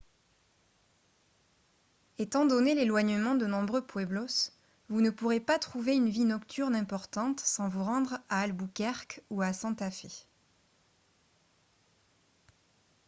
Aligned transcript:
étant 2.17 2.45
donné 2.47 2.73
l'éloignement 2.73 3.35
de 3.35 3.45
nombreux 3.45 3.85
pueblos 3.85 4.49
vous 4.89 4.99
ne 4.99 5.11
pourrez 5.11 5.39
pas 5.39 5.59
trouver 5.59 5.93
une 5.93 6.09
vie 6.09 6.25
nocturne 6.25 6.75
importante 6.75 7.39
sans 7.39 7.69
vous 7.69 7.83
rendre 7.83 8.15
à 8.27 8.39
albuquerque 8.41 9.21
ou 9.29 9.43
à 9.43 9.53
santa 9.53 9.91
fe 9.91 10.07